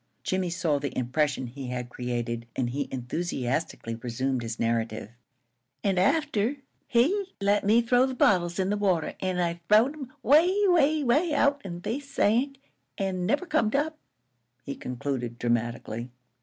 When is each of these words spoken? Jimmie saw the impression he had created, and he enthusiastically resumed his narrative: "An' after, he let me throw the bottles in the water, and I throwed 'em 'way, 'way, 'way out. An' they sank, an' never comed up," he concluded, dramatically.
Jimmie 0.23 0.49
saw 0.49 0.79
the 0.79 0.97
impression 0.97 1.45
he 1.45 1.67
had 1.67 1.89
created, 1.91 2.47
and 2.55 2.71
he 2.71 2.87
enthusiastically 2.89 3.93
resumed 3.93 4.41
his 4.41 4.59
narrative: 4.59 5.11
"An' 5.83 5.99
after, 5.99 6.55
he 6.87 7.33
let 7.39 7.63
me 7.63 7.83
throw 7.83 8.07
the 8.07 8.15
bottles 8.15 8.57
in 8.57 8.71
the 8.71 8.77
water, 8.77 9.13
and 9.19 9.39
I 9.39 9.61
throwed 9.69 9.93
'em 9.93 10.11
'way, 10.23 10.57
'way, 10.69 11.03
'way 11.03 11.35
out. 11.35 11.61
An' 11.63 11.81
they 11.81 11.99
sank, 11.99 12.57
an' 12.97 13.27
never 13.27 13.45
comed 13.45 13.75
up," 13.75 13.99
he 14.63 14.73
concluded, 14.75 15.37
dramatically. 15.37 16.09